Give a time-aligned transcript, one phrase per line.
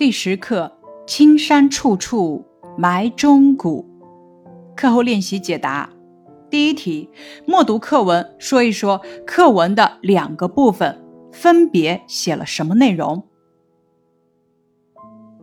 [0.00, 2.42] 第十课：青山处处
[2.78, 3.86] 埋忠骨。
[4.74, 5.90] 课后练习解答。
[6.48, 7.10] 第一题：
[7.46, 13.26] 默读课文，说一说课文的两个部分分别写了什么内容。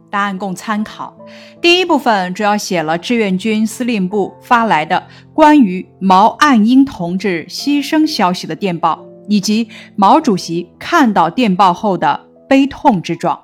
[0.10, 1.16] 答案供参考。
[1.62, 5.06] 第一部分主要写了志愿军司令部发来的
[5.36, 13.44] 关于毛岸英同志牺牲消息的电报，以及毛主席看到电报后的悲痛之状。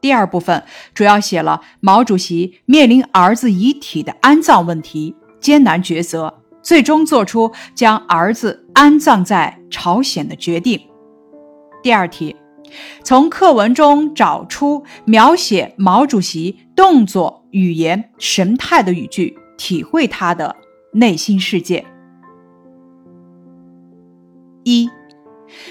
[0.00, 0.62] 第二部分
[0.94, 10.80] 主要写了毛主席面临儿子遗体的安葬问题艰难抉择，最终做出将儿子安葬在朝鲜的决定。
[11.82, 12.36] 第二题，
[13.02, 20.56] 从课文中找出描写毛主席动作、语言、神态的语句，体会他的
[20.92, 21.84] 内心世界。
[24.64, 24.88] 一。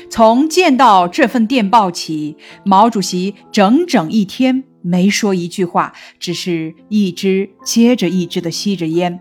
[0.10, 9.20] 从见到这份电报起，毛主席整整一天没说一句话，只是一支接着一支的吸着烟。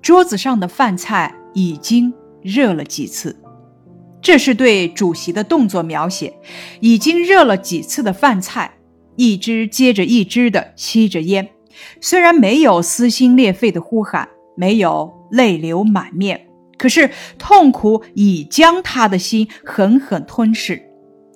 [0.00, 2.12] 桌子上的饭菜已经
[2.42, 3.36] 热了几次，
[4.20, 6.34] 这是对主席的动作描写。
[6.80, 8.78] 已经热了几次的饭菜，
[9.16, 11.48] 一支接着一支的吸着烟，
[12.00, 16.48] 虽然没有撕心裂肺的呼喊，没有泪流满面。
[16.82, 20.82] 可是痛苦已将他的心狠狠吞噬，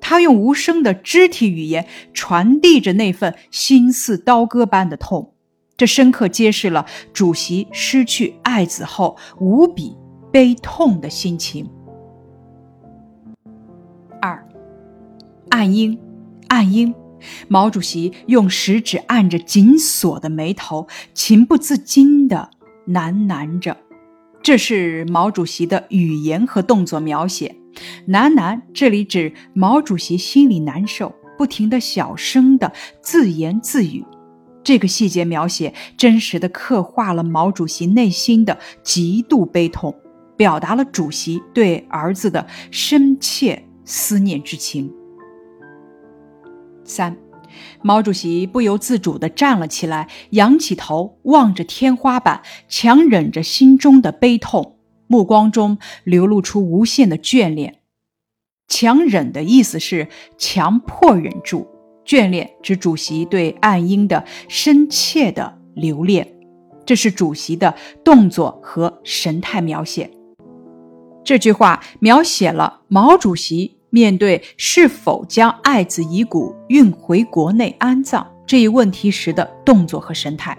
[0.01, 5.35] 他用无声的肢体语言传递着那份心似刀割般的痛，
[5.77, 9.97] 这深刻揭示了主席失去爱子后无比
[10.33, 11.71] 悲痛的心情。
[14.21, 14.45] 二，
[15.51, 15.97] 暗英，
[16.49, 16.93] 暗英，
[17.47, 22.51] 毛主席用食指按着紧锁的眉头，情不自禁地
[22.89, 23.77] 喃喃着。
[24.47, 27.57] 这是毛主席的语言和动作描写，
[28.07, 34.05] 喃喃这里指毛主席心里难受，不停的小声的自言自语。
[34.63, 39.93] 这个细节描写真实的刻画了毛主席内心的极度悲痛，
[40.37, 44.89] 表达了主席对儿子的深切思念之情。
[46.85, 47.17] 三。
[47.83, 57.81] 毛主席不由自主地站了起来，仰起头望着天花板，强忍着心中的悲痛，目光中流露出无限的眷恋。
[58.69, 61.69] 强忍的意思是强迫忍住，
[62.05, 66.35] 眷恋指主席对岸英的深切的留恋。
[66.85, 67.75] 这是主席的
[68.05, 70.11] 动作和神态描写。
[71.25, 73.76] 这句话描写了毛主席。
[73.97, 80.55] 面对是否将爱子遗骨运回国内安葬这一问题时的动作和神态，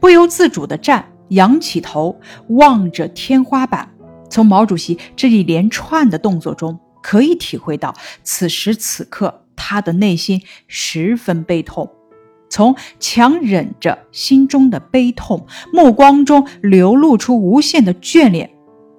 [0.00, 2.18] 不由自主地站，仰起头，
[2.48, 3.86] 望着天花板。
[4.30, 11.86] 从毛主席这一连串的动作中，可以体会到此时此刻他的内心十分悲痛。
[12.48, 18.55] 从强忍着心中的悲痛，目光中流露出无限的眷恋。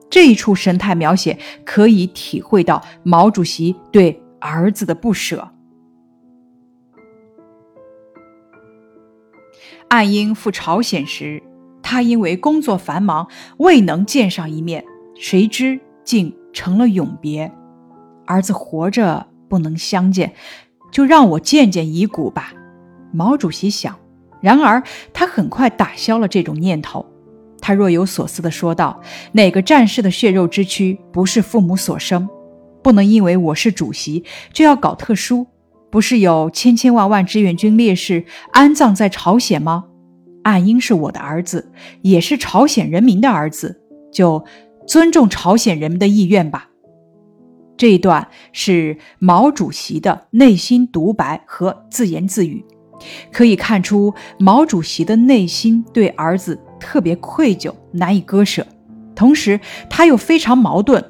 [0.10, 5.50] 这一处神态描写可以体会到毛主席对儿子的不舍。
[9.90, 11.42] 岸英赴朝鲜时，
[11.82, 14.84] 他因为工作繁忙未能见上一面，
[15.16, 17.52] 谁知竟成了永别。
[18.26, 20.34] 儿子活着不能相见，
[20.92, 22.54] 就让我见见遗骨吧。
[23.14, 23.98] 毛主席想，
[24.42, 27.06] 然而他很快打消了这种念头。
[27.60, 29.02] 他若有所思地说道
[29.34, 32.28] ：“哪个战士的血肉之躯不是父母所生？
[32.82, 34.24] 不能因为我是主席
[34.54, 35.48] 就要搞特殊。
[35.90, 39.86] 不是有千千万万志愿军烈士安葬在朝鲜吗？
[40.44, 43.82] 岸英是我的儿子，也是朝鲜人民的儿子，
[44.12, 44.46] 就
[44.86, 46.70] 尊重朝鲜人民的意愿吧。”
[47.78, 52.66] 这一段是毛主席的内心独白和自言自语，
[53.32, 56.60] 可以看出毛主席的内心对儿子。
[56.80, 58.66] 特别愧疚，难以割舍，
[59.16, 61.04] 同时他又非常矛盾。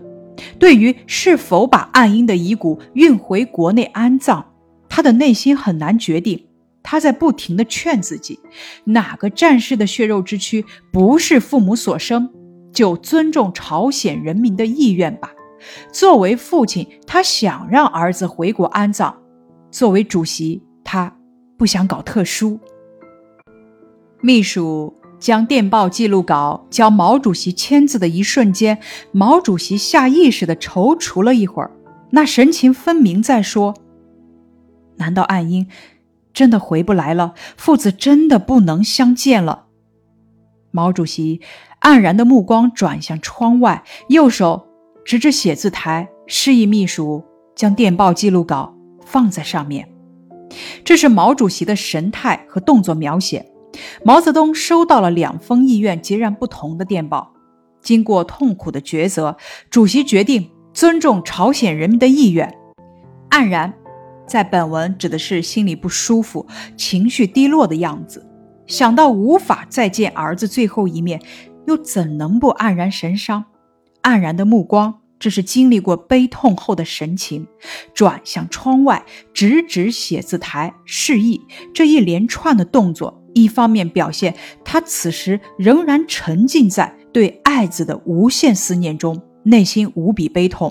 [0.59, 4.45] 对于是否把岸英的遗骨运回国内安葬，
[4.87, 6.45] 他的内心很难决定。
[6.83, 8.39] 他在不停地劝自己：
[8.85, 10.63] 哪个战士的血肉之躯
[10.93, 12.29] 不是父母所生，
[12.71, 15.33] 就尊重朝鲜人民的意愿吧。
[15.91, 19.11] 作为父亲，他想让儿子回国安葬；
[19.71, 21.13] 作为主席，他
[21.57, 22.59] 不想搞特殊。
[24.21, 24.93] 秘书。
[25.19, 28.79] 将电报记录稿交毛主席签字的一瞬间，
[29.11, 31.71] 毛主席下意识地踌躇了一会儿，
[32.11, 33.73] 那神情分明在说
[34.97, 35.67] ：“难道岸英
[36.33, 37.33] 真的回不来了？
[37.57, 39.65] 父子真的不能相见了？”
[40.71, 41.41] 毛主席
[41.81, 44.67] 黯然的目光转向窗外，右手
[45.03, 47.23] 指着写字台，示意秘书
[47.55, 49.89] 将电报记录稿放在上面。
[50.85, 53.45] 这是毛主席的神态和动作描写。
[54.03, 57.33] 毛泽东收到了两封意愿截然不同的电报，
[57.81, 59.37] 经过痛苦的抉择，
[59.69, 62.53] 主席决定尊重朝鲜人民的意愿。
[63.29, 63.73] 黯然，
[64.25, 66.45] 在本文指的是心里不舒服、
[66.75, 68.25] 情绪低落的样子。
[68.65, 71.21] 想到无法再见儿子最后一面，
[71.67, 73.45] 又怎能不黯然神伤？
[74.03, 77.47] 黯然的目光，这是经历过悲痛后的神情。
[77.93, 81.41] 转向窗外，直指写字台，示意。
[81.73, 83.23] 这一连串的动作。
[83.37, 90.69] 一方面表现他此时仍然沉浸在对爱子的无限思念中，内心无比悲痛；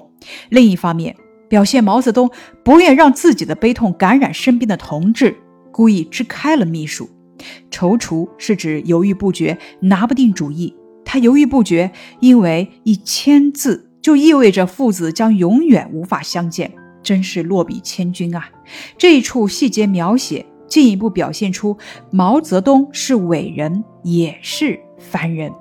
[0.51, 1.15] 另一方面
[1.49, 2.29] 表现毛泽东
[2.65, 5.37] 不愿让自己的悲痛感染身边的同志，
[5.71, 7.09] 故意支开了秘书。
[7.71, 10.75] 踌躇是指犹豫不决，拿不定主意。
[11.05, 16.73] 他犹豫不决，因为一签字就意味着父子将永远无法相见，
[17.03, 18.51] 真是落笔千钧啊！
[18.99, 20.45] 这一处细节描写。
[20.69, 21.77] 进一步表现出
[22.11, 25.53] 毛泽东是伟人，也是凡人。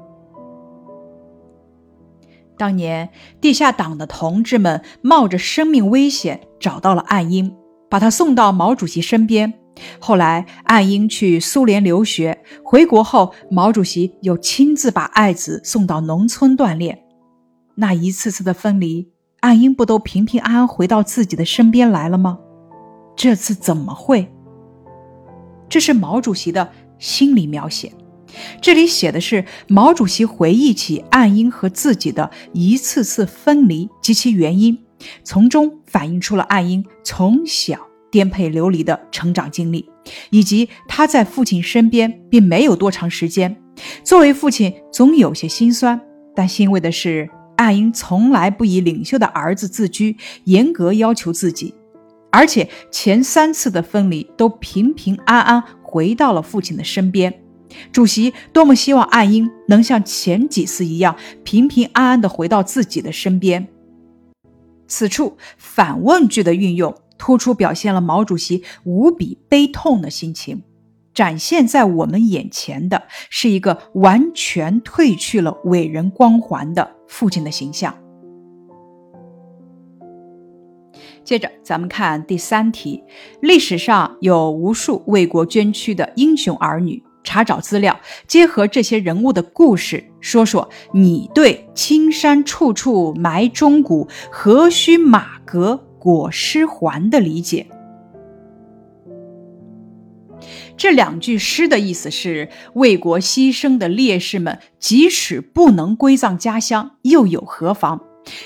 [2.58, 3.10] 当年
[3.42, 7.54] 地下党的同志们冒着生命危险找到了岸英，
[7.90, 9.54] 把他送到毛主席身边。
[10.00, 17.04] 后来岸英去苏联留学，回国后毛主席又亲自把爱子送到农村锻炼。
[17.76, 19.10] 那一次次的分离，
[19.42, 22.40] 岸英不都平平安安回到自己的身边来了吗？
[23.18, 24.34] 这次怎么会？
[25.76, 27.92] 这是毛主席的心理描写，
[28.62, 34.80] 这里写的是毛主席回忆起岸英和自己的一次次分离及其原因，
[35.26, 37.78] 从中反映出了岸英从小
[38.10, 39.90] 颠沛流离的成长经历，
[40.30, 43.58] 以及他在父亲身边并没有多长时间。
[44.02, 46.00] 作为父亲，总有些心酸，
[46.34, 51.76] 但欣慰的是，岸英从来不以领袖的儿子自居，严格要求自己。
[52.36, 57.42] 而且前三次的分离都平平安安回到了父亲的身边。
[57.94, 61.16] 主席多么希望岸英能像前几次一样
[61.46, 63.66] 平平安安地回到自己的身边。
[64.86, 70.62] 此处反问句的运用，突出表现了毛主席无比悲痛的心情。
[71.14, 78.05] 展现在我们眼前的是一个完全褪去了伟人光环的父亲的形象。
[81.26, 83.04] 接着，咱们看第三题。
[83.42, 97.66] 历史上有无数为国捐躯的英雄儿女，查找资料，结合这些人物的故事，说说你对“青山处处埋忠骨，何须马革裹尸还”的理解。
[100.78, 108.00] 这两句诗的意思是：为国牺牲的烈士们，即使不能归葬家乡，又有何妨？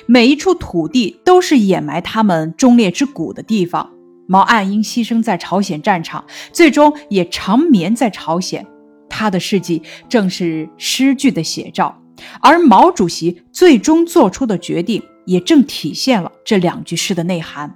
[0.06, 3.90] 每一处土地都是掩埋他们忠烈之骨的地方。
[4.28, 8.66] 毛岸英牺牲在朝鲜战场，最终也长眠在朝鲜。
[9.10, 12.00] 他的事迹正是诗句的写照，
[12.42, 17.74] 而毛主席最终做出的决定，也正体现了这两句诗的内涵。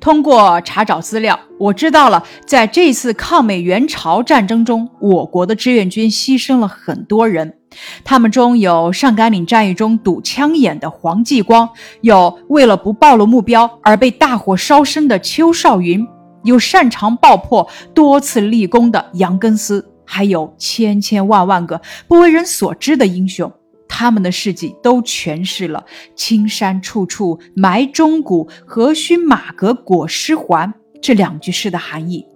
[0.00, 7.54] 通过查找资料，我知道了，在这次抗美援朝战争中，我国的志愿军牺牲了很多人。
[8.02, 11.68] 他们中有上甘岭战役中堵枪眼的黄继光，
[12.00, 16.04] 有为了不暴露目标而被大火烧身的邱少云，
[16.42, 23.52] 有擅长爆破、多次立功的杨根思，还有千千万万个不为人所知的英雄。
[24.00, 25.84] 他们的事迹都诠释了
[26.16, 32.26] “青山处处埋忠骨，何须马革裹尸还”这两句诗的含义。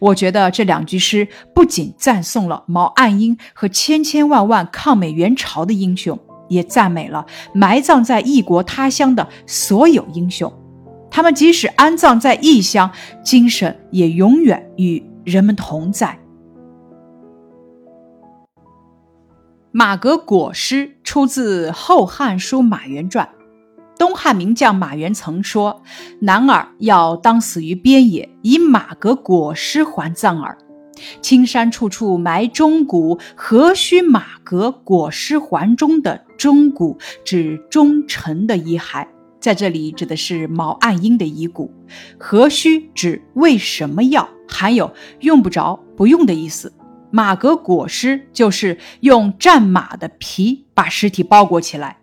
[0.00, 10.50] 我觉得这两句诗不仅赞颂了毛岸英和千千万万抗美援朝的英雄，也赞美了埋葬在异国他乡的所有英雄。
[11.10, 12.90] 他们即使安葬在异乡，
[13.22, 16.18] 精神也永远与人们同在。
[19.74, 23.26] 马革裹尸出自《后汉书·马援传》。
[23.98, 25.82] 东汉名将马援曾说
[26.20, 30.58] ：“男儿要当死于边野，以马革裹尸还葬耳。
[31.22, 39.06] 青山处处埋忠骨，何须马革裹尸还？”中的忠骨指忠臣的遗骸，
[39.40, 41.72] 在这里指的是毛岸英的遗骨。
[42.18, 46.70] 何须指为什么要，含有用不着、不用的意思。
[47.12, 51.98] 马革裹尸就是用战马的皮把尸体包裹起来。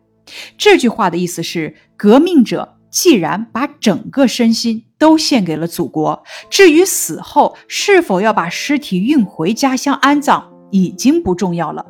[0.58, 11.86] 这句话的意思是，革命者既然把整个身心都献给了祖国，至于死后是否要把尸体运回家乡安葬，已经不重要了。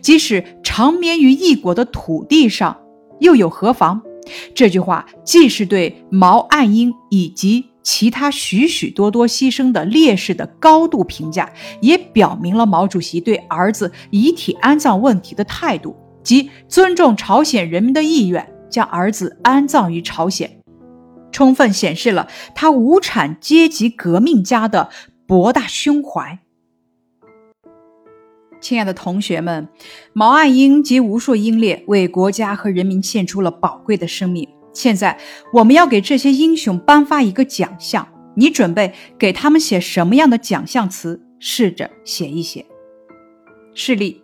[0.00, 2.80] 即使长眠于异国的土地上，
[3.18, 4.00] 又有何妨？
[4.54, 20.60] 这句话既是对毛岸英以及其他许许多多牺牲的烈士的高度评价，也表明了毛主席对儿子遗体安葬问题的态度，即尊重朝鲜人民的意愿，将儿子安葬于朝鲜，
[21.32, 24.90] 充分显示了他无产阶级革命家的
[25.26, 26.38] 博大胸怀。
[28.60, 29.68] 亲爱的同学们，
[30.12, 34.46] 毛岸英及无数英烈为国家和人民献出了宝贵的生命。
[34.72, 35.18] 现在
[35.52, 41.20] 我们要给这些英雄颁发一个奖项，你准备给他们写什么样的奖项词？
[41.38, 42.66] 试着写一写。
[43.74, 44.22] 示例：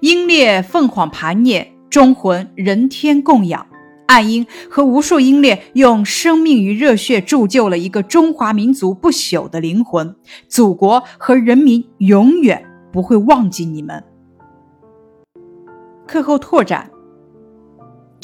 [0.00, 3.66] 英烈凤凰盘涅，忠魂人天供养。
[4.06, 10.14] 岸英和无数英烈用生命与热血铸就了一个中华民族不朽的灵魂，
[10.46, 14.04] 祖国和人民永远不会忘记你们。
[16.06, 16.90] 课后拓展。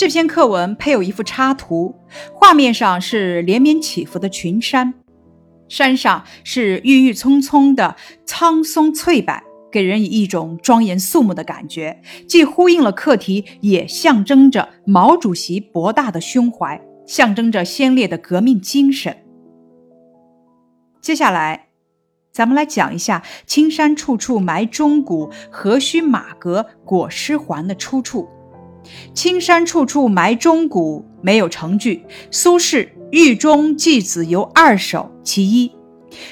[0.01, 1.95] 这篇课文配有一幅插图，
[2.33, 4.95] 画面上是连绵起伏的群山，
[5.69, 19.15] 山上是郁郁葱葱的苍松翠柏，给人以一种庄严肃穆的感觉，既呼应了课题，也象征着毛主席博大的胸怀，象征着先烈的革命精神。
[21.03, 21.67] 接下来，
[22.33, 28.27] 咱们来讲一下“青山处处埋忠骨，何须马革裹尸还”的出处。
[29.15, 32.03] 青山处处埋忠骨，没有成句。
[32.31, 35.71] 苏轼《狱中寄子游二首》其一：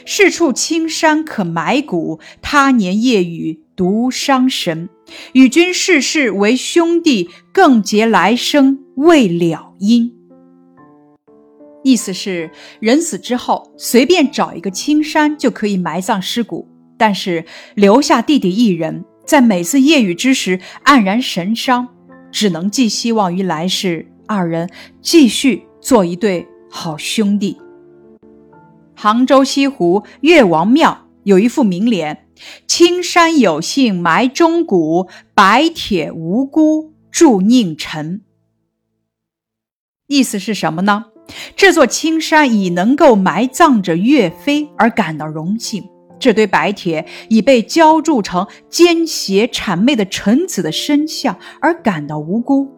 [0.05, 4.89] 是处青山可埋骨，他年夜雨独伤神。
[5.33, 10.13] 与君世世为兄弟，更结来生未了因。
[11.85, 12.51] 意思是，
[12.81, 21.89] 人死之后，随便找一个青山就可以埋葬尸骨，但是留下弟弟一人，在每次夜雨之时黯然神伤。
[22.31, 24.71] 只能寄希望于来世，二人
[25.01, 27.59] 继续做一对好兄弟。
[28.95, 32.27] 杭州西湖岳王庙有一副名联
[32.67, 38.23] ：“青山有幸埋忠骨，白铁无辜铸佞臣。”
[40.09, 41.07] 意思是什么呢？
[41.55, 45.85] 这座青山已能够埋葬着岳飞而感到荣幸。
[46.19, 52.69] 这堆白铁已被浇铸成奸邪谄媚的臣子的身像，而感到无辜。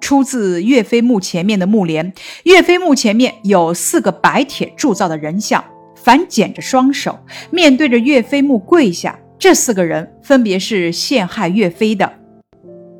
[0.00, 2.12] 出自岳飞墓前面的墓联。
[2.44, 7.20] 岳飞墓前面有四个白铁铸造的人像，反剪着双手，
[7.50, 9.18] 面对着岳飞墓跪下。
[9.38, 12.12] 这四个人分别是陷害岳飞的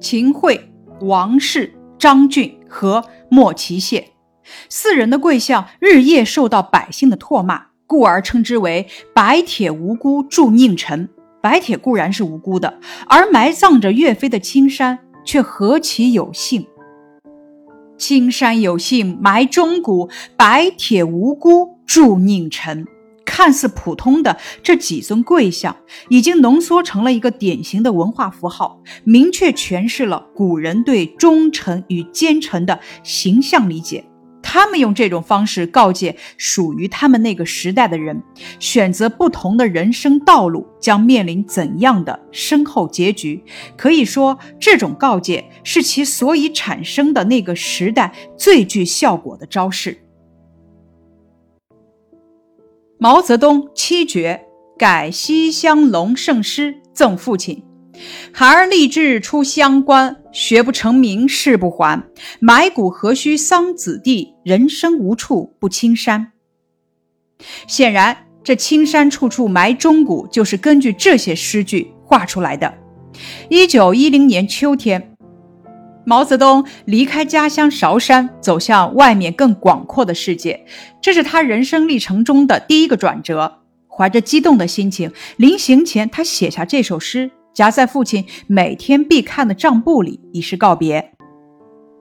[0.01, 0.61] 秦桧、
[1.01, 4.09] 王氏、张俊和莫其谢。
[4.69, 7.72] 四人的跪像日夜受到百姓的唾骂。
[7.93, 11.11] 故而称之为“白铁无辜铸佞臣”。
[11.43, 16.67] 白铁固然是无辜的，而埋葬着岳飞的青山却何其有幸！
[17.99, 20.09] 青山有幸埋忠骨，
[20.39, 22.87] 白铁无辜铸佞臣。
[23.27, 25.77] 看似普通的这几尊贵像，
[26.09, 34.03] 已经浓缩成了一个典型的文化符号，明确诠释了古人对忠臣与奸臣的形象理解。
[34.53, 38.23] 他们用这种方式告诫属于他们那个时代的人，
[38.61, 43.43] 选择不同的人生道路将面临怎样的身后结局。
[43.79, 49.97] 可以说，这种告诫是其所以产生的那个时代最具效果的招式。
[52.99, 54.45] 毛泽东七绝
[54.79, 57.65] 改西乡隆盛诗赠父亲。
[58.33, 62.03] 孩儿立志出乡关，学不成名誓不还。
[62.41, 66.33] 埋骨何须桑梓地，人生无处不青山。
[67.67, 72.73] 显然，这青山处处埋忠骨，就是根据这些诗句画出来的。
[73.51, 75.15] 一九一零年秋天，
[76.07, 80.65] 毛泽东离开家乡韶山，走向外面更广阔的世界，
[81.01, 83.59] 这是他人生历程中的第一个转折。
[83.87, 87.31] 怀着激动的心情，临行前，他写下这首诗。
[87.55, 91.13] 夹在父亲每天必看的账簿里，以示告别。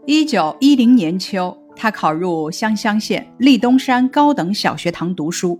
[0.05, 5.59] 一九一零年秋，他考入湘乡县立东山高等小学堂读书。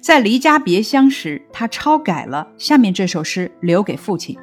[0.00, 4.36] 在离家别乡时，他抄改了下面这首诗，留给父亲：“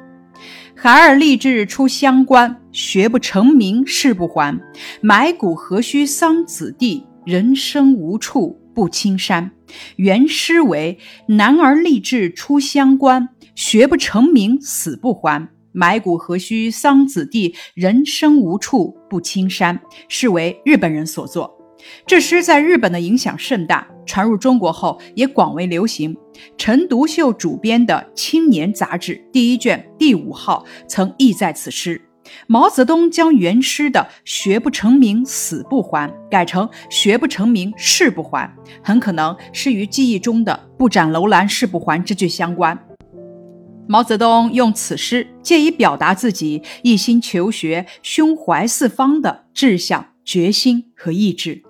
[0.76, 4.60] 孩儿立志出乡关，学不成名誓不还。
[5.00, 9.50] 埋骨何须桑梓地，人生无处不青山。”
[9.96, 15.48] 原诗为：“男儿立志出乡关。”学不成名，死不还。
[15.74, 19.80] 埋骨何须桑梓地，人生无处不青山。
[20.08, 21.58] 是为日本人所作。
[22.06, 26.16] 这诗在日本的影响甚大，传入中国后也广为流行。
[26.56, 32.00] 陈独秀主编的《青年》杂志第一卷第五号曾译在此诗。
[32.46, 38.48] 毛泽东将原诗的“学不成名，死不还”改成“学不成名，誓不还”，
[38.80, 42.78] 很可能是与记忆中的“不斩楼兰誓不还”之句相关。
[43.88, 51.62] 毛泽东用此诗借以表达自己一心求学、胸怀四方的志向、决心和意志。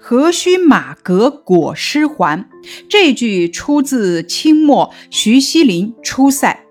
[0.00, 2.48] 何须马革裹尸还？
[2.88, 6.64] 这句出自清末徐锡麟《出塞》：“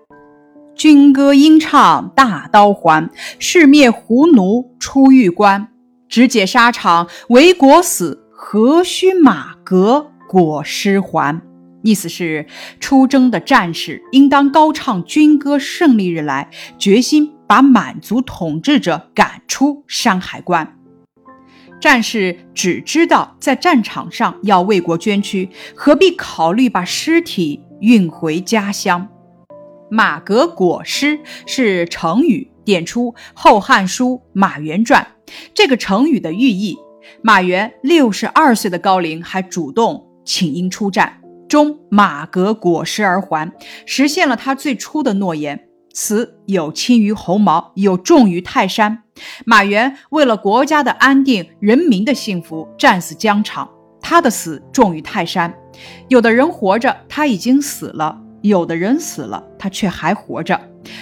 [0.76, 5.68] 军歌应唱大刀还，誓灭胡奴出玉关。
[6.08, 11.40] 只解沙场为国死，何须马革裹尸还？”
[11.82, 12.46] 意思是，
[12.80, 20.78] 出征的战士应当高唱军歌，胜利日来，决心把满族统治者赶出山海关。
[21.80, 29.08] 战士只知道在战场上要为国捐躯，何必考虑把尸体运回家乡？
[29.90, 35.08] 马革裹尸是成语，点出《后汉书·马援传》
[35.52, 36.78] 这个成语的寓意。
[37.20, 41.20] 马援六十二岁的高龄，还主动请缨出战，
[41.52, 43.52] 终马革裹尸而还，
[43.84, 45.68] 实现了他最初的诺言。
[45.92, 49.02] 此有轻于鸿毛，有重于泰山。
[49.44, 53.68] 马援为了国家的安定、人民的幸福，战死疆场。
[54.00, 55.52] 他的死重于泰山。
[56.08, 60.58] 有的人活着，他已经死了；有的人死了，他却还活着。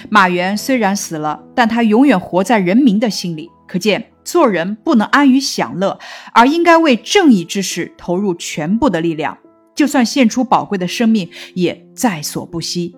[0.09, 3.49] 马援虽然死了，但他永远活在人民的心里。
[3.65, 5.97] 可见，做人不能安于享乐，
[6.33, 9.37] 而应该为正义之事投入全部的力量，
[9.81, 12.95] 就算献出宝贵的生命，也在所不惜。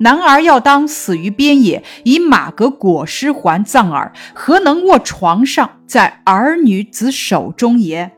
[0.00, 8.12] 男儿要当死于边野，以马革裹尸还葬耳，何能卧床上，在儿女子手中也？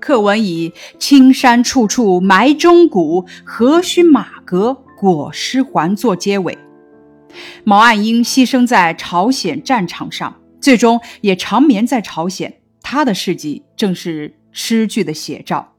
[0.00, 6.58] 课文以“青山处处埋忠骨，何须马革裹尸还”作结尾。
[7.62, 15.69] 毛岸英牺牲在朝鲜战场上，最终也长眠在朝鲜，他的事迹正是诗句的写照。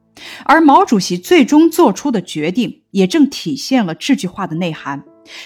[0.46, 5.04] 而毛主席最终做出的决定，也正体现了这句话的内涵。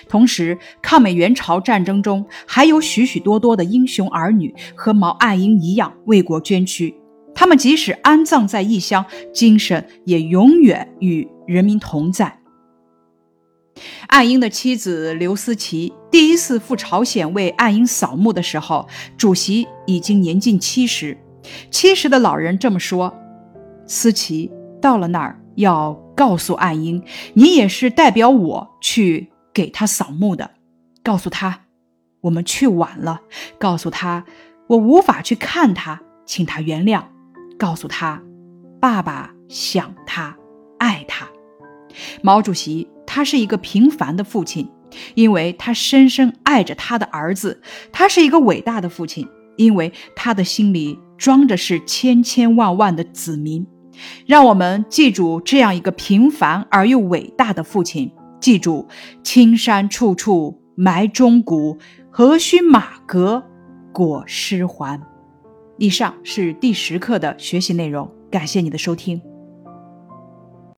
[0.08, 6.96] 同时，抗美援朝战争中还有许许多多的英雄儿女和毛岸英一样为国捐躯，
[7.34, 12.40] 他们即使安葬在异乡，精神也永远与人民同在。
[14.08, 21.18] 岸英的妻子刘思齐第一次赴朝鲜为岸英扫墓的时候，主席已经年近七十。
[21.70, 23.14] 七十的老人这么说
[23.86, 24.50] ：“思齐。”
[24.86, 30.52] 到了那儿，要告诉岸英，你也是代表我去给他扫墓的。
[31.02, 31.62] 告诉他，
[32.22, 33.22] 我们去晚了。
[33.58, 34.26] 告诉他，
[34.68, 37.02] 我无法去看他，请他原谅。
[37.58, 38.22] 告诉他，
[38.80, 40.38] 爸爸想他，
[40.78, 41.28] 爱他。
[42.22, 44.70] 毛主席，他是一个平凡的父亲，
[45.16, 47.60] 因为他深深爱着他的儿子。
[47.92, 53.66] 他是一个伟大的父亲，因为他的心里装着是千千万万的子民。
[54.26, 58.88] 让我们记住这样一个平凡而又伟大的父亲，记住
[59.24, 61.78] “青山处处埋忠骨，
[62.10, 63.44] 何须马革
[63.92, 65.02] 裹尸还”。
[65.78, 69.22] 以上是第十课的学习内容，感谢你的收听。